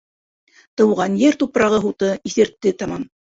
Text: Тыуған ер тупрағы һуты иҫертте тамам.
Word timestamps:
Тыуған 0.81 1.17
ер 1.23 1.37
тупрағы 1.43 1.83
һуты 1.85 2.11
иҫертте 2.31 2.75
тамам. 2.83 3.07